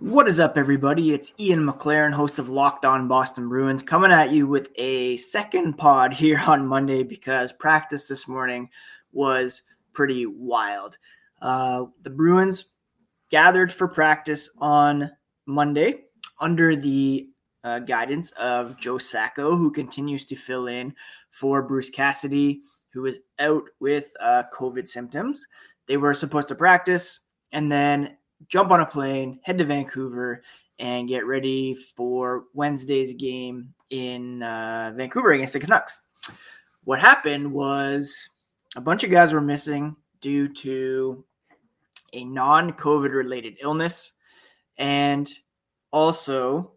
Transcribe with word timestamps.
What 0.00 0.28
is 0.28 0.40
up, 0.40 0.56
everybody? 0.56 1.12
It's 1.12 1.34
Ian 1.38 1.66
McLaren, 1.66 2.14
host 2.14 2.38
of 2.38 2.48
Locked 2.48 2.86
On 2.86 3.06
Boston 3.06 3.50
Bruins, 3.50 3.82
coming 3.82 4.10
at 4.10 4.32
you 4.32 4.46
with 4.46 4.70
a 4.76 5.18
second 5.18 5.74
pod 5.74 6.14
here 6.14 6.40
on 6.46 6.66
Monday 6.66 7.02
because 7.02 7.52
practice 7.52 8.08
this 8.08 8.26
morning 8.26 8.70
was 9.12 9.62
pretty 9.92 10.24
wild. 10.24 10.96
Uh, 11.42 11.84
the 12.00 12.08
Bruins 12.08 12.64
gathered 13.30 13.70
for 13.70 13.88
practice 13.88 14.48
on 14.56 15.10
Monday 15.44 16.04
under 16.40 16.74
the 16.74 17.28
uh, 17.62 17.80
guidance 17.80 18.30
of 18.38 18.80
Joe 18.80 18.96
Sacco, 18.96 19.54
who 19.54 19.70
continues 19.70 20.24
to 20.24 20.34
fill 20.34 20.66
in 20.66 20.94
for 21.28 21.60
Bruce 21.60 21.90
Cassidy, 21.90 22.62
who 22.94 23.04
is 23.04 23.20
out 23.38 23.64
with 23.80 24.10
uh, 24.18 24.44
COVID 24.54 24.88
symptoms. 24.88 25.44
They 25.88 25.98
were 25.98 26.14
supposed 26.14 26.48
to 26.48 26.54
practice 26.54 27.20
and 27.52 27.70
then 27.70 28.16
jump 28.48 28.70
on 28.70 28.80
a 28.80 28.86
plane, 28.86 29.40
head 29.42 29.58
to 29.58 29.64
Vancouver, 29.64 30.42
and 30.78 31.08
get 31.08 31.26
ready 31.26 31.74
for 31.74 32.44
Wednesday's 32.54 33.14
game 33.14 33.74
in 33.90 34.42
uh, 34.42 34.92
Vancouver 34.96 35.32
against 35.32 35.52
the 35.52 35.60
Canucks. 35.60 36.00
What 36.84 37.00
happened 37.00 37.52
was 37.52 38.16
a 38.76 38.80
bunch 38.80 39.04
of 39.04 39.10
guys 39.10 39.32
were 39.32 39.40
missing 39.40 39.96
due 40.20 40.48
to 40.48 41.24
a 42.12 42.24
non 42.24 42.72
COVID 42.72 43.12
related 43.12 43.56
illness. 43.60 44.12
And 44.78 45.30
also, 45.92 46.72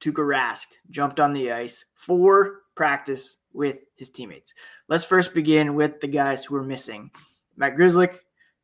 Tuukka 0.00 0.16
Rask 0.16 0.66
jumped 0.90 1.20
on 1.20 1.32
the 1.32 1.52
ice 1.52 1.84
for 1.94 2.62
practice 2.74 3.36
with 3.52 3.84
his 3.94 4.10
teammates. 4.10 4.52
Let's 4.88 5.04
first 5.04 5.32
begin 5.32 5.74
with 5.74 6.00
the 6.00 6.08
guys 6.08 6.44
who 6.44 6.54
were 6.54 6.62
missing 6.62 7.10
Matt 7.56 7.76
Grzelcyk, 7.76 8.18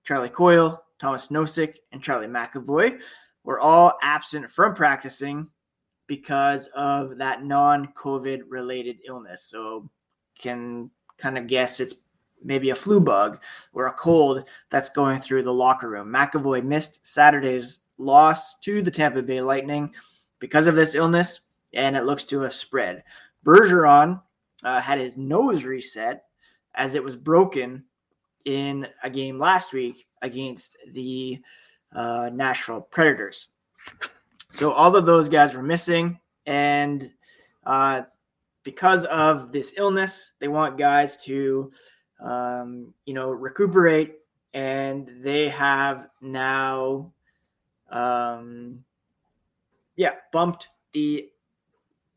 Charlie 0.05 0.29
Coyle, 0.29 0.83
Tomas 1.01 1.29
Nosek, 1.29 1.77
and 1.93 2.03
Charlie 2.03 2.27
McAvoy 2.27 3.01
were 3.45 3.59
all 3.59 3.99
absent 4.03 4.51
from 4.51 4.75
practicing 4.75 5.49
because 6.07 6.67
of 6.75 7.17
that 7.19 7.45
non-COVID 7.45 8.43
related 8.49 8.99
illness. 9.07 9.43
So 9.45 9.89
can 10.39 10.91
kind 11.19 11.39
of 11.39 11.47
guess 11.47 11.81
it's 11.81 11.95
maybe 12.43 12.71
a 12.71 12.75
flu 12.75 13.01
bug 13.01 13.41
or 13.73 13.87
a 13.87 13.93
cold 13.93 14.45
that's 14.71 14.91
going 14.91 15.21
through 15.21 15.43
the 15.43 15.53
locker 15.53 15.89
room. 15.89 16.09
McAvoy 16.09 16.65
missed 16.65 17.07
Saturday's 17.07 17.81
loss 17.99 18.59
to 18.61 18.83
the 18.83 18.91
Tampa 18.91 19.23
Bay 19.23 19.41
Lightning 19.41 19.95
because 20.39 20.67
of 20.67 20.75
this 20.75 20.95
illness, 20.95 21.41
and 21.73 21.97
it 21.97 22.05
looks 22.05 22.25
to 22.25 22.41
have 22.41 22.55
spread. 22.55 23.05
Bergeron 23.45 24.21
uh, 24.65 24.81
had 24.81 24.99
his 24.99 25.17
nose 25.17 25.65
reset 25.65 26.25
as 26.75 26.95
it 26.95 27.05
was 27.05 27.17
broken 27.17 27.85
in 28.45 28.87
a 29.03 29.11
game 29.11 29.39
last 29.39 29.73
week 29.73 30.07
against 30.23 30.77
the 30.93 31.41
uh, 31.95 32.31
Nashville 32.33 32.83
Predators. 32.83 33.49
So 34.53 34.73
all 34.73 34.95
of 34.97 35.07
those 35.07 35.29
guys 35.29 35.55
were 35.55 35.63
missing, 35.63 36.19
and 36.47 37.11
uh, 37.65 38.03
because 38.63 39.05
of 39.07 39.53
this 39.53 39.73
illness, 39.77 40.33
they 40.41 40.49
want 40.49 40.79
guys 40.79 41.17
to, 41.25 41.71
um, 42.21 42.93
you 43.07 43.15
know, 43.15 43.31
recuperate, 43.31 44.17
and 44.55 45.09
they 45.21 45.49
have 45.49 46.09
now, 46.21 47.13
um, 47.91 48.85
yeah, 49.97 50.15
bumped 50.33 50.69
the 50.93 51.29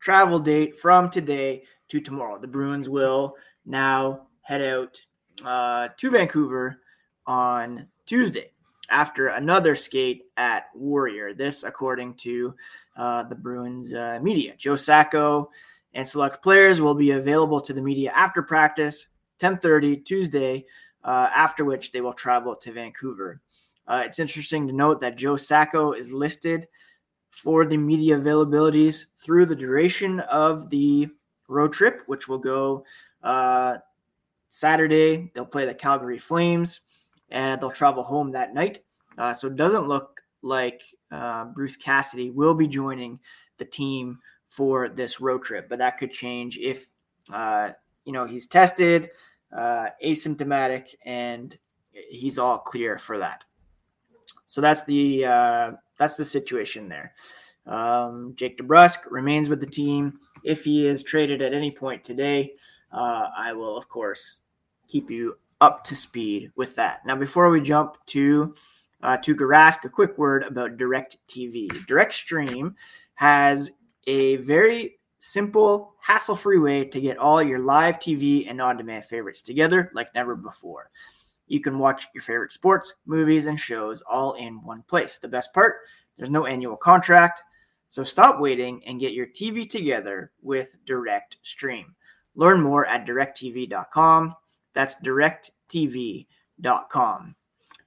travel 0.00 0.38
date 0.38 0.78
from 0.78 1.10
today 1.10 1.62
to 1.88 2.00
tomorrow. 2.00 2.38
The 2.38 2.48
Bruins 2.48 2.88
will 2.88 3.36
now 3.64 4.26
head 4.42 4.60
out 4.60 5.00
uh, 5.44 5.88
to 5.96 6.10
Vancouver 6.10 6.80
on 7.26 7.86
Tuesday 8.06 8.50
after 8.90 9.28
another 9.28 9.74
skate 9.74 10.24
at 10.36 10.64
Warrior. 10.74 11.34
This, 11.34 11.62
according 11.62 12.14
to 12.14 12.54
uh, 12.96 13.22
the 13.24 13.34
Bruins 13.34 13.92
uh, 13.92 14.18
media. 14.22 14.54
Joe 14.58 14.76
Sacco 14.76 15.50
and 15.94 16.06
select 16.06 16.42
players 16.42 16.80
will 16.80 16.94
be 16.94 17.12
available 17.12 17.60
to 17.60 17.72
the 17.72 17.82
media 17.82 18.12
after 18.14 18.42
practice, 18.42 19.06
10:30 19.40 20.04
Tuesday. 20.04 20.66
Uh, 21.04 21.28
after 21.36 21.66
which 21.66 21.92
they 21.92 22.00
will 22.00 22.14
travel 22.14 22.56
to 22.56 22.72
Vancouver. 22.72 23.42
Uh, 23.86 24.02
it's 24.06 24.18
interesting 24.18 24.66
to 24.66 24.72
note 24.72 25.00
that 25.00 25.18
Joe 25.18 25.36
Sacco 25.36 25.92
is 25.92 26.10
listed 26.10 26.66
for 27.28 27.66
the 27.66 27.76
media 27.76 28.18
availabilities 28.18 29.04
through 29.18 29.44
the 29.44 29.54
duration 29.54 30.20
of 30.20 30.70
the 30.70 31.08
road 31.46 31.74
trip, 31.74 32.00
which 32.06 32.26
will 32.26 32.38
go 32.38 32.86
uh, 33.22 33.76
Saturday. 34.58 35.30
They'll 35.34 35.44
play 35.44 35.66
the 35.66 35.74
Calgary 35.74 36.18
Flames 36.18 36.80
and 37.30 37.60
they'll 37.60 37.70
travel 37.70 38.02
home 38.02 38.32
that 38.32 38.54
night. 38.54 38.84
Uh, 39.18 39.32
so 39.32 39.48
it 39.48 39.56
doesn't 39.56 39.88
look 39.88 40.20
like 40.42 40.82
uh, 41.10 41.46
Bruce 41.46 41.76
Cassidy 41.76 42.30
will 42.30 42.54
be 42.54 42.68
joining 42.68 43.18
the 43.58 43.64
team 43.64 44.18
for 44.48 44.88
this 44.88 45.20
road 45.20 45.42
trip, 45.42 45.68
but 45.68 45.78
that 45.78 45.98
could 45.98 46.12
change 46.12 46.58
if 46.58 46.88
uh, 47.32 47.70
you 48.04 48.12
know 48.12 48.24
he's 48.24 48.46
tested, 48.46 49.10
uh, 49.56 49.86
asymptomatic, 50.04 50.94
and 51.04 51.58
he's 51.92 52.38
all 52.38 52.58
clear 52.58 52.98
for 52.98 53.18
that. 53.18 53.42
So 54.46 54.60
that's 54.60 54.84
the 54.84 55.24
uh, 55.24 55.72
that's 55.98 56.16
the 56.16 56.24
situation 56.24 56.88
there. 56.88 57.14
Um, 57.66 58.34
Jake 58.36 58.58
DeBrusk 58.58 59.10
remains 59.10 59.48
with 59.48 59.60
the 59.60 59.66
team. 59.66 60.20
If 60.44 60.64
he 60.64 60.86
is 60.86 61.02
traded 61.02 61.40
at 61.40 61.54
any 61.54 61.70
point 61.70 62.04
today, 62.04 62.52
uh, 62.92 63.28
I 63.36 63.52
will 63.54 63.76
of 63.76 63.88
course 63.88 64.40
keep 64.88 65.10
you 65.10 65.38
up 65.60 65.84
to 65.84 65.96
speed 65.96 66.50
with 66.56 66.76
that. 66.76 67.00
Now, 67.06 67.16
before 67.16 67.50
we 67.50 67.60
jump 67.60 67.96
to 68.06 68.54
uh, 69.02 69.18
to 69.18 69.34
Rask, 69.34 69.84
a 69.84 69.90
quick 69.90 70.16
word 70.16 70.44
about 70.44 70.78
Direct 70.78 71.18
TV. 71.28 71.68
Direct 71.86 72.14
Stream 72.14 72.74
has 73.14 73.70
a 74.06 74.36
very 74.36 74.98
simple, 75.18 75.94
hassle-free 76.00 76.58
way 76.58 76.84
to 76.86 77.00
get 77.00 77.18
all 77.18 77.42
your 77.42 77.58
live 77.58 77.98
TV 77.98 78.48
and 78.48 78.60
on-demand 78.62 79.04
favorites 79.04 79.42
together 79.42 79.90
like 79.94 80.14
never 80.14 80.34
before. 80.34 80.90
You 81.46 81.60
can 81.60 81.78
watch 81.78 82.06
your 82.14 82.22
favorite 82.22 82.52
sports, 82.52 82.94
movies, 83.04 83.46
and 83.46 83.60
shows 83.60 84.02
all 84.02 84.34
in 84.34 84.62
one 84.62 84.82
place. 84.82 85.18
The 85.18 85.28
best 85.28 85.52
part, 85.52 85.76
there's 86.16 86.30
no 86.30 86.46
annual 86.46 86.76
contract. 86.76 87.42
So 87.90 88.04
stop 88.04 88.40
waiting 88.40 88.82
and 88.86 88.98
get 88.98 89.12
your 89.12 89.26
TV 89.26 89.68
together 89.68 90.32
with 90.42 90.76
Direct 90.86 91.36
Stream. 91.42 91.94
Learn 92.34 92.60
more 92.60 92.86
at 92.86 93.06
directv.com. 93.06 94.34
That's 94.74 94.96
directv.com. 94.96 96.26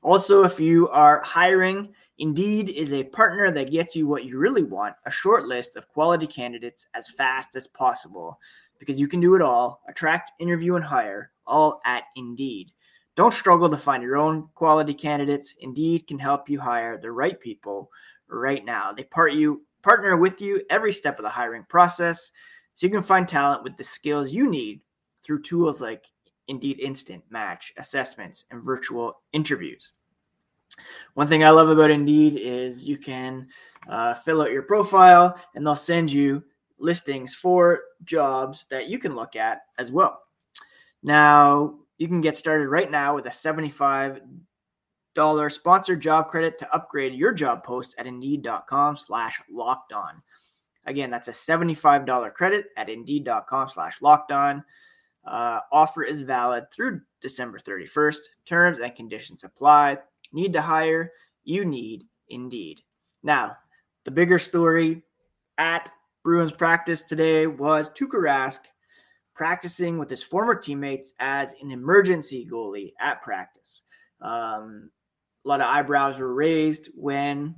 Also, 0.02 0.44
if 0.44 0.60
you 0.60 0.88
are 0.90 1.22
hiring, 1.24 1.94
Indeed 2.20 2.70
is 2.70 2.94
a 2.94 3.04
partner 3.04 3.52
that 3.52 3.72
gets 3.72 3.96
you 3.96 4.08
what 4.08 4.26
you 4.26 4.40
really 4.40 4.64
want 4.64 4.96
a 5.06 5.12
short 5.12 5.46
list 5.46 5.76
of 5.76 5.88
quality 5.90 6.26
candidates 6.26 6.88
as 6.94 7.10
fast 7.10 7.56
as 7.56 7.68
possible 7.68 8.40
because 8.80 9.00
you 9.00 9.08
can 9.08 9.20
do 9.20 9.36
it 9.36 9.42
all 9.42 9.82
attract, 9.88 10.32
interview, 10.40 10.76
and 10.76 10.86
hire 10.86 11.32
all 11.46 11.82
at 11.86 12.04
Indeed. 12.16 12.72
Don't 13.16 13.34
struggle 13.34 13.70
to 13.70 13.78
find 13.78 14.04
your 14.04 14.18
own 14.18 14.48
quality 14.54 14.94
candidates. 14.94 15.56
Indeed 15.62 16.08
can 16.08 16.20
help 16.20 16.50
you 16.50 16.60
hire 16.60 16.98
the 16.98 17.12
right 17.12 17.40
people 17.40 17.90
right 18.30 18.64
now. 18.64 18.94
They 18.94 19.04
part 19.04 19.34
you 19.34 19.64
partner 19.82 20.18
with 20.18 20.42
you 20.42 20.62
every 20.70 20.92
step 20.92 21.18
of 21.18 21.24
the 21.24 21.30
hiring 21.30 21.66
process 21.68 22.32
so 22.76 22.86
you 22.86 22.92
can 22.92 23.02
find 23.02 23.28
talent 23.28 23.64
with 23.64 23.76
the 23.78 23.84
skills 23.84 24.32
you 24.32 24.50
need 24.50 24.82
through 25.26 25.42
tools 25.42 25.82
like 25.82 26.06
Indeed 26.48 26.80
Instant 26.80 27.24
Match, 27.30 27.74
assessments, 27.78 28.46
and 28.52 28.64
virtual 28.64 29.22
interviews. 29.34 29.94
One 31.16 31.28
thing 31.28 31.44
I 31.44 31.50
love 31.50 31.70
about 31.70 31.92
Indeed 31.92 32.38
is 32.38 32.88
you 32.88 32.98
can 32.98 33.48
uh, 33.90 34.14
fill 34.14 34.42
out 34.42 34.52
your 34.52 34.64
profile 34.64 35.40
and 35.56 35.66
they'll 35.66 35.76
send 35.76 36.12
you 36.12 36.44
listings 36.80 37.34
for 37.34 37.82
jobs 38.04 38.66
that 38.70 38.88
you 38.88 39.00
can 39.00 39.16
look 39.16 39.36
at 39.36 39.62
as 39.78 39.92
well. 39.92 40.22
Now, 41.04 41.80
you 41.98 42.08
can 42.08 42.22
get 42.22 42.38
started 42.38 42.70
right 42.70 42.90
now 42.90 43.16
with 43.16 43.26
a 43.26 43.30
$75 43.30 44.22
sponsored 45.52 46.02
job 46.02 46.30
credit 46.30 46.60
to 46.60 46.74
upgrade 46.74 47.14
your 47.14 47.34
job 47.34 47.64
post 47.64 47.96
at 47.98 48.06
indeed.com 48.06 48.98
slash 48.98 49.42
locked 49.50 49.94
on. 49.94 50.22
Again, 50.86 51.10
that's 51.10 51.28
a 51.28 51.32
$75 51.32 52.34
credit 52.34 52.68
at 52.78 52.90
indeed.com 52.90 53.70
slash 53.70 54.02
locked 54.02 54.32
on. 54.32 54.64
Uh, 55.28 55.60
offer 55.72 56.04
is 56.04 56.22
valid 56.22 56.72
through 56.72 57.02
December 57.22 57.60
31st. 57.60 58.20
Terms 58.46 58.80
and 58.80 58.96
conditions 58.96 59.44
apply. 59.44 59.98
Need 60.32 60.54
to 60.54 60.62
hire? 60.62 61.12
You 61.44 61.66
need 61.66 62.06
Indeed. 62.30 62.82
Now, 63.24 63.58
the 64.06 64.12
bigger 64.12 64.40
story 64.40 65.04
at 65.58 65.92
Bruins 66.24 66.52
practice 66.52 67.04
today 67.04 67.48
was 67.48 67.90
Tuukka 67.90 68.16
Rask 68.16 68.60
practicing 69.34 69.98
with 69.98 70.10
his 70.10 70.24
former 70.24 70.56
teammates 70.56 71.14
as 71.20 71.54
an 71.62 71.72
emergency 71.72 72.48
goalie 72.52 72.94
at 73.00 73.22
practice. 73.22 73.84
Um, 74.22 74.90
a 75.46 75.48
lot 75.48 75.62
of 75.62 75.68
eyebrows 75.68 76.20
were 76.20 76.34
raised 76.34 76.90
when 76.96 77.56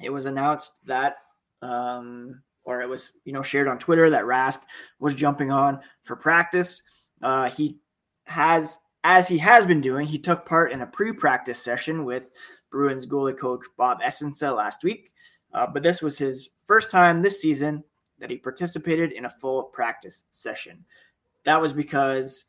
it 0.00 0.10
was 0.10 0.26
announced 0.26 0.72
that 0.84 1.16
um, 1.62 2.42
or 2.68 2.82
it 2.82 2.88
was 2.88 3.14
you 3.24 3.32
know 3.32 3.42
shared 3.42 3.66
on 3.66 3.78
Twitter 3.78 4.10
that 4.10 4.24
Rask 4.24 4.60
was 5.00 5.14
jumping 5.14 5.50
on 5.50 5.80
for 6.02 6.14
practice. 6.14 6.82
Uh, 7.22 7.48
he 7.48 7.78
has, 8.26 8.78
as 9.04 9.26
he 9.26 9.38
has 9.38 9.64
been 9.64 9.80
doing, 9.80 10.06
he 10.06 10.18
took 10.18 10.44
part 10.44 10.70
in 10.70 10.82
a 10.82 10.86
pre-practice 10.86 11.58
session 11.58 12.04
with 12.04 12.30
Bruins 12.70 13.06
goalie 13.06 13.38
coach 13.38 13.64
Bob 13.78 14.00
Essensa 14.02 14.54
last 14.54 14.84
week, 14.84 15.12
uh, 15.54 15.66
but 15.66 15.82
this 15.82 16.02
was 16.02 16.18
his 16.18 16.50
first 16.66 16.90
time 16.90 17.22
this 17.22 17.40
season 17.40 17.82
that 18.18 18.28
he 18.28 18.36
participated 18.36 19.12
in 19.12 19.24
a 19.24 19.30
full 19.30 19.62
practice 19.62 20.24
session. 20.32 20.84
That 21.44 21.62
was 21.62 21.72
because 21.72 22.44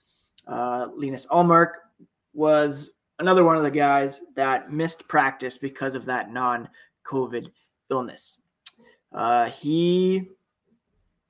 uh, 0.47 0.87
Linus 0.93 1.27
Ullmark 1.27 1.71
was 2.33 2.91
another 3.19 3.45
one 3.45 3.55
of 3.55 3.63
the 3.63 3.71
guys 3.71 4.19
that 4.35 4.69
missed 4.69 5.07
practice 5.07 5.57
because 5.57 5.95
of 5.95 6.03
that 6.05 6.29
non 6.29 6.67
COVID 7.09 7.51
illness. 7.89 8.37
Uh, 9.11 9.49
he, 9.49 10.29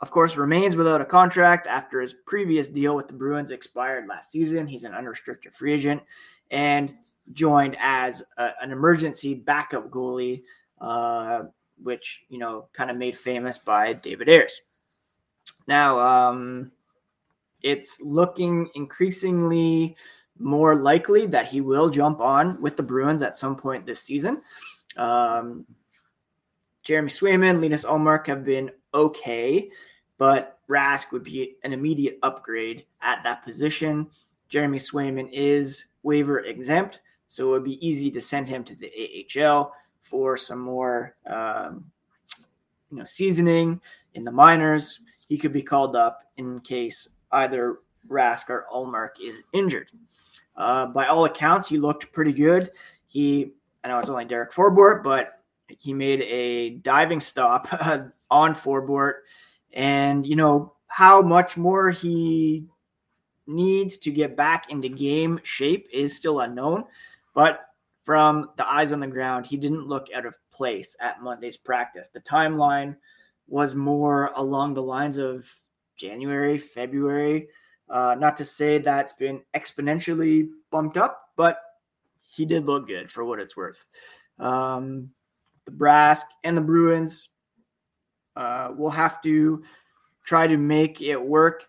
of 0.01 0.11
course, 0.11 0.37
remains 0.37 0.75
without 0.75 1.01
a 1.01 1.05
contract 1.05 1.67
after 1.67 2.01
his 2.01 2.13
previous 2.25 2.69
deal 2.69 2.95
with 2.95 3.07
the 3.07 3.13
Bruins 3.13 3.51
expired 3.51 4.07
last 4.07 4.31
season. 4.31 4.67
He's 4.67 4.83
an 4.83 4.93
unrestricted 4.93 5.53
free 5.53 5.73
agent 5.73 6.01
and 6.51 6.95
joined 7.33 7.77
as 7.79 8.23
a, 8.37 8.51
an 8.61 8.71
emergency 8.71 9.33
backup 9.33 9.89
goalie, 9.89 10.43
uh, 10.81 11.43
which, 11.81 12.25
you 12.29 12.37
know, 12.37 12.67
kind 12.73 12.91
of 12.91 12.97
made 12.97 13.17
famous 13.17 13.57
by 13.57 13.93
David 13.93 14.29
Ayres. 14.29 14.61
Now, 15.67 15.99
um, 15.99 16.71
it's 17.61 18.01
looking 18.01 18.69
increasingly 18.75 19.95
more 20.37 20.75
likely 20.75 21.25
that 21.27 21.47
he 21.47 21.61
will 21.61 21.89
jump 21.89 22.21
on 22.21 22.61
with 22.61 22.77
the 22.77 22.83
Bruins 22.83 23.21
at 23.21 23.37
some 23.37 23.55
point 23.55 23.85
this 23.85 24.01
season. 24.01 24.41
Um, 24.97 25.65
Jeremy 26.89 27.12
Swayman, 27.12 27.62
Linus 27.62 27.86
Ullmark 27.86 28.25
have 28.25 28.44
been 28.44 28.71
okay, 28.95 29.69
but 30.18 30.57
Rask 30.68 31.12
would 31.12 31.24
be 31.24 31.56
an 31.63 31.71
immediate 31.71 32.18
upgrade 32.24 32.83
at 33.03 33.21
that 33.24 33.44
position. 33.44 34.07
Jeremy 34.47 34.80
Swayman 34.80 35.30
is 35.31 35.86
waiver 36.01 36.39
exempt, 36.39 37.03
so 37.27 37.45
it 37.45 37.51
would 37.51 37.63
be 37.63 37.88
easy 37.88 38.09
to 38.09 38.19
send 38.19 38.50
him 38.50 38.63
to 38.63 38.75
the 38.75 38.91
AHL 39.38 39.71
for 40.01 40.36
some 40.36 40.57
more, 40.57 41.15
um, 41.27 41.86
you 42.89 42.97
know, 42.97 43.06
seasoning 43.06 43.80
in 44.15 44.24
the 44.24 44.31
minors. 44.31 45.01
He 45.27 45.38
could 45.38 45.53
be 45.53 45.62
called 45.62 45.95
up 45.95 46.24
in 46.38 46.59
case 46.62 47.07
either 47.33 47.77
Rask 48.07 48.50
or 48.50 48.65
Ullmark 48.74 49.24
is 49.24 49.36
injured. 49.53 49.91
Uh, 50.57 50.88
by 50.88 51.06
all 51.06 51.25
accounts, 51.25 51.69
he 51.69 51.77
looked 51.77 52.12
pretty 52.12 52.33
good. 52.33 52.71
He, 53.06 53.51
I 53.83 53.89
know 53.89 54.00
it's 54.00 54.09
only 54.09 54.25
Derek 54.25 54.51
Forbort, 54.51 55.03
but 55.03 55.38
he 55.77 55.94
made 55.94 56.21
a 56.21 56.71
diving 56.71 57.19
stop 57.19 57.68
on 58.31 58.54
Forbort. 58.54 59.13
And, 59.74 60.25
you 60.25 60.36
know, 60.36 60.74
how 60.88 61.21
much 61.21 61.57
more 61.57 61.89
he 61.92 62.66
needs 63.48 63.98
to 63.98 64.12
get 64.12 64.36
back 64.36 64.69
into 64.69 64.89
game 64.89 65.39
shape 65.44 65.88
is 65.92 66.16
still 66.16 66.39
unknown. 66.39 66.86
But 67.33 67.62
from 68.04 68.50
the 68.57 68.68
eyes 68.68 68.92
on 68.92 69.00
the 69.00 69.07
ground, 69.07 69.45
he 69.45 69.57
didn't 69.57 69.88
look 69.88 70.07
out 70.16 70.25
of 70.25 70.38
place 70.51 70.95
at 71.00 71.21
Monday's 71.21 71.57
practice. 71.57 72.10
The 72.10 72.22
timeline 72.22 72.95
was 73.48 73.75
more 73.75 74.31
along 74.36 74.74
the 74.74 74.83
lines 74.83 75.18
of 75.18 75.48
January, 75.95 76.57
February. 76.57 77.50
Uh, 77.89 78.15
not 78.18 78.38
to 78.38 78.45
say 78.45 78.77
that's 78.77 79.13
been 79.13 79.42
exponentially 79.56 80.50
bumped 80.72 80.98
up, 80.98 81.30
but 81.36 81.60
he 82.22 82.45
did 82.45 82.65
look 82.65 82.88
good 82.88 83.10
for 83.10 83.25
what 83.25 83.39
it's 83.39 83.57
worth. 83.57 83.86
Um, 84.38 85.10
the 85.65 85.71
Brask 85.71 86.23
and 86.44 86.56
the 86.56 86.61
Bruins 86.61 87.29
uh, 88.35 88.71
will 88.75 88.89
have 88.89 89.21
to 89.23 89.63
try 90.25 90.47
to 90.47 90.57
make 90.57 91.01
it 91.01 91.21
work 91.21 91.65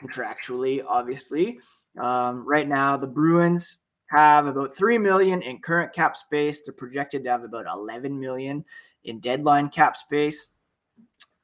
contractually, 0.00 0.82
obviously. 0.86 1.58
Um, 1.98 2.44
right 2.46 2.68
now, 2.68 2.96
the 2.96 3.06
Bruins 3.06 3.78
have 4.06 4.46
about 4.46 4.76
3 4.76 4.98
million 4.98 5.42
in 5.42 5.58
current 5.58 5.92
cap 5.92 6.16
space. 6.16 6.62
They're 6.62 6.74
projected 6.74 7.24
to 7.24 7.30
have 7.30 7.44
about 7.44 7.66
11 7.66 8.18
million 8.18 8.64
in 9.04 9.20
deadline 9.20 9.68
cap 9.68 9.96
space. 9.96 10.50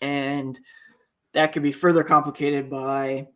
And 0.00 0.58
that 1.32 1.52
could 1.52 1.62
be 1.62 1.72
further 1.72 2.02
complicated 2.02 2.70
by 2.70 3.26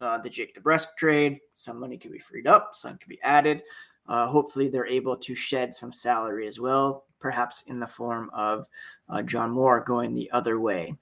uh, 0.00 0.18
the 0.18 0.30
Jake 0.30 0.56
DeBrusk 0.56 0.88
trade. 0.96 1.38
Some 1.54 1.78
money 1.78 1.96
could 1.96 2.12
be 2.12 2.18
freed 2.18 2.46
up, 2.46 2.70
some 2.74 2.98
could 2.98 3.08
be 3.08 3.20
added. 3.22 3.62
Uh, 4.08 4.26
hopefully, 4.26 4.68
they're 4.68 4.86
able 4.86 5.16
to 5.16 5.34
shed 5.34 5.74
some 5.74 5.92
salary 5.92 6.46
as 6.46 6.58
well, 6.58 7.04
perhaps 7.18 7.62
in 7.66 7.78
the 7.78 7.86
form 7.86 8.30
of 8.34 8.66
uh, 9.08 9.22
John 9.22 9.50
Moore 9.50 9.80
going 9.80 10.12
the 10.12 10.30
other 10.32 10.58
way. 10.60 10.94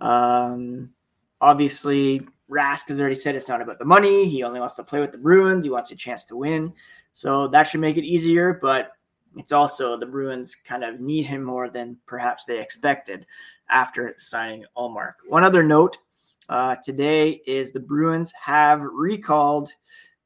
Um, 0.00 0.90
obviously, 1.40 2.26
Rask 2.50 2.88
has 2.88 3.00
already 3.00 3.14
said 3.14 3.34
it's 3.34 3.48
not 3.48 3.62
about 3.62 3.78
the 3.78 3.84
money. 3.84 4.28
He 4.28 4.42
only 4.42 4.60
wants 4.60 4.74
to 4.74 4.84
play 4.84 5.00
with 5.00 5.12
the 5.12 5.18
Bruins. 5.18 5.64
He 5.64 5.70
wants 5.70 5.90
a 5.90 5.96
chance 5.96 6.24
to 6.26 6.36
win. 6.36 6.72
So 7.12 7.48
that 7.48 7.64
should 7.64 7.80
make 7.80 7.96
it 7.96 8.04
easier. 8.04 8.58
But 8.60 8.92
it's 9.36 9.52
also 9.52 9.96
the 9.96 10.06
Bruins 10.06 10.54
kind 10.54 10.84
of 10.84 11.00
need 11.00 11.26
him 11.26 11.42
more 11.42 11.70
than 11.70 11.96
perhaps 12.06 12.44
they 12.44 12.60
expected 12.60 13.26
after 13.70 14.14
signing 14.18 14.64
Ullmark. 14.76 15.14
One 15.26 15.44
other 15.44 15.62
note 15.62 15.98
uh, 16.48 16.76
today 16.76 17.40
is 17.46 17.72
the 17.72 17.80
Bruins 17.80 18.32
have 18.40 18.82
recalled 18.82 19.72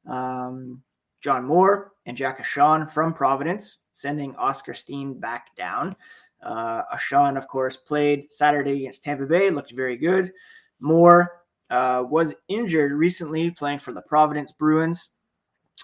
um, 0.07 0.81
John 1.21 1.45
Moore 1.45 1.93
and 2.05 2.15
Jack 2.15 2.43
Ahcan 2.43 2.89
from 2.89 3.13
Providence, 3.13 3.79
sending 3.93 4.35
Oscar 4.35 4.73
Steen 4.73 5.19
back 5.19 5.55
down. 5.55 5.95
Uh, 6.41 6.83
Ahcan, 6.93 7.37
of 7.37 7.47
course, 7.47 7.75
played 7.75 8.31
Saturday 8.31 8.77
against 8.81 9.03
Tampa 9.03 9.25
Bay, 9.25 9.49
looked 9.49 9.71
very 9.71 9.97
good. 9.97 10.31
Moore 10.79 11.43
uh, 11.69 12.03
was 12.07 12.33
injured 12.47 12.93
recently 12.93 13.51
playing 13.51 13.79
for 13.79 13.91
the 13.91 14.01
Providence 14.01 14.51
Bruins. 14.51 15.11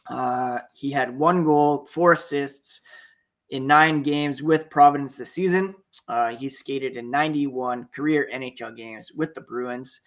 Uh, 0.07 0.59
he 0.73 0.91
had 0.91 1.17
one 1.17 1.43
goal, 1.43 1.85
four 1.85 2.13
assists 2.13 2.81
in 3.49 3.67
nine 3.67 4.01
games 4.01 4.41
with 4.41 4.69
Providence 4.69 5.15
this 5.15 5.31
season. 5.31 5.75
Uh, 6.07 6.35
he 6.35 6.49
skated 6.49 6.97
in 6.97 7.09
91 7.09 7.87
career 7.93 8.29
NHL 8.33 8.75
games 8.75 9.11
with 9.13 9.33
the 9.33 9.41
Bruins, 9.41 10.01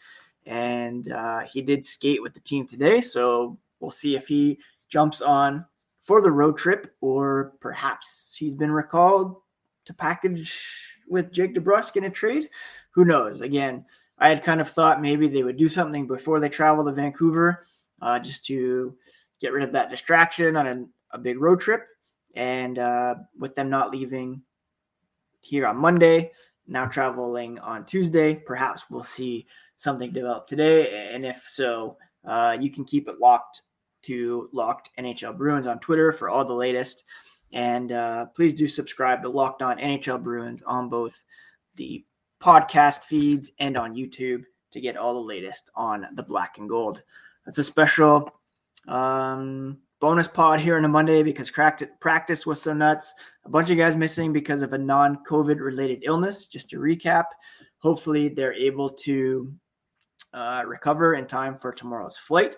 and 0.46 1.10
uh, 1.12 1.40
he 1.40 1.62
did 1.62 1.84
skate 1.84 2.22
with 2.22 2.34
the 2.34 2.40
team 2.40 2.66
today. 2.66 3.00
So 3.00 3.58
we'll 3.80 3.90
see 3.90 4.16
if 4.16 4.26
he 4.28 4.58
jumps 4.88 5.20
on 5.20 5.64
for 6.02 6.22
the 6.22 6.30
road 6.30 6.56
trip, 6.56 6.94
or 7.00 7.52
perhaps 7.60 8.34
he's 8.38 8.54
been 8.54 8.72
recalled 8.72 9.36
to 9.84 9.94
package 9.94 10.62
with 11.08 11.32
Jake 11.32 11.54
DeBrusk 11.54 11.96
in 11.96 12.04
a 12.04 12.10
trade. 12.10 12.48
Who 12.92 13.04
knows? 13.04 13.40
Again, 13.40 13.84
I 14.18 14.28
had 14.28 14.42
kind 14.42 14.60
of 14.60 14.68
thought 14.68 15.02
maybe 15.02 15.28
they 15.28 15.42
would 15.42 15.56
do 15.56 15.68
something 15.68 16.06
before 16.06 16.40
they 16.40 16.48
travel 16.48 16.84
to 16.84 16.92
Vancouver, 16.92 17.66
uh, 18.02 18.18
just 18.18 18.44
to 18.46 18.96
get 19.40 19.52
rid 19.52 19.64
of 19.64 19.72
that 19.72 19.90
distraction 19.90 20.56
on 20.56 20.66
a, 20.66 20.84
a 21.12 21.18
big 21.18 21.40
road 21.40 21.60
trip. 21.60 21.86
And 22.34 22.78
uh, 22.78 23.16
with 23.38 23.54
them 23.54 23.70
not 23.70 23.90
leaving 23.90 24.42
here 25.40 25.66
on 25.66 25.76
Monday, 25.76 26.32
now 26.66 26.86
traveling 26.86 27.58
on 27.60 27.84
Tuesday. 27.84 28.34
Perhaps 28.34 28.90
we'll 28.90 29.02
see 29.02 29.46
something 29.76 30.12
develop 30.12 30.46
today. 30.46 31.10
And 31.12 31.24
if 31.24 31.44
so, 31.48 31.96
uh, 32.24 32.56
you 32.60 32.70
can 32.70 32.84
keep 32.84 33.08
it 33.08 33.20
locked 33.20 33.62
to 34.02 34.48
Locked 34.52 34.90
NHL 34.98 35.36
Bruins 35.36 35.66
on 35.66 35.78
Twitter 35.80 36.12
for 36.12 36.28
all 36.28 36.44
the 36.44 36.52
latest. 36.52 37.04
And 37.52 37.92
uh, 37.92 38.26
please 38.26 38.54
do 38.54 38.68
subscribe 38.68 39.22
to 39.22 39.28
Locked 39.28 39.62
On 39.62 39.78
NHL 39.78 40.22
Bruins 40.22 40.62
on 40.62 40.88
both 40.88 41.24
the 41.76 42.04
podcast 42.40 43.04
feeds 43.04 43.50
and 43.58 43.76
on 43.76 43.94
YouTube 43.94 44.44
to 44.72 44.80
get 44.80 44.96
all 44.96 45.14
the 45.14 45.20
latest 45.20 45.70
on 45.74 46.06
the 46.14 46.22
black 46.22 46.58
and 46.58 46.68
gold. 46.68 47.02
That's 47.44 47.58
a 47.58 47.64
special 47.64 48.30
um, 48.86 49.78
bonus 50.00 50.28
pod 50.28 50.60
here 50.60 50.76
on 50.76 50.84
a 50.84 50.88
Monday 50.88 51.22
because 51.22 51.50
practice 51.50 52.46
was 52.46 52.60
so 52.60 52.74
nuts. 52.74 53.12
A 53.44 53.48
bunch 53.48 53.70
of 53.70 53.78
guys 53.78 53.96
missing 53.96 54.32
because 54.32 54.62
of 54.62 54.72
a 54.72 54.78
non 54.78 55.18
COVID 55.24 55.60
related 55.60 56.02
illness. 56.04 56.46
Just 56.46 56.70
to 56.70 56.78
recap, 56.78 57.24
hopefully 57.78 58.28
they're 58.28 58.54
able 58.54 58.90
to 58.90 59.52
uh, 60.32 60.62
recover 60.66 61.14
in 61.14 61.26
time 61.26 61.56
for 61.56 61.72
tomorrow's 61.72 62.18
flight. 62.18 62.56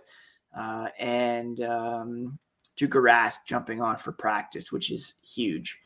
Uh, 0.57 0.88
and 0.99 1.61
um, 1.62 2.38
Tuukka 2.76 3.00
Rask 3.00 3.38
jumping 3.47 3.80
on 3.80 3.97
for 3.97 4.12
practice, 4.12 4.73
which 4.73 4.90
is 4.90 5.14
huge. 5.23 5.78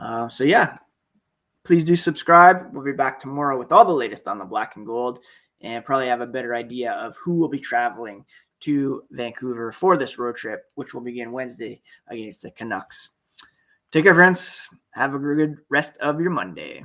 Uh, 0.00 0.28
so, 0.28 0.44
yeah, 0.44 0.78
please 1.64 1.84
do 1.84 1.96
subscribe. 1.96 2.72
We'll 2.72 2.84
be 2.84 2.92
back 2.92 3.18
tomorrow 3.18 3.58
with 3.58 3.72
all 3.72 3.84
the 3.84 3.92
latest 3.92 4.28
on 4.28 4.38
the 4.38 4.44
black 4.44 4.76
and 4.76 4.86
gold 4.86 5.20
and 5.60 5.84
probably 5.84 6.08
have 6.08 6.20
a 6.20 6.26
better 6.26 6.54
idea 6.54 6.92
of 6.92 7.16
who 7.16 7.34
will 7.34 7.48
be 7.48 7.58
traveling 7.58 8.24
to 8.60 9.02
Vancouver 9.10 9.72
for 9.72 9.96
this 9.96 10.18
road 10.18 10.36
trip, 10.36 10.64
which 10.74 10.94
will 10.94 11.00
begin 11.00 11.32
Wednesday 11.32 11.82
against 12.08 12.42
the 12.42 12.50
Canucks. 12.50 13.10
Take 13.90 14.04
care, 14.04 14.14
friends. 14.14 14.68
Have 14.90 15.14
a 15.14 15.18
good 15.18 15.60
rest 15.68 15.98
of 15.98 16.20
your 16.20 16.30
Monday. 16.30 16.84